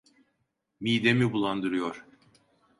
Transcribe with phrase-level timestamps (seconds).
[0.79, 2.05] Midemi bulandırıyor.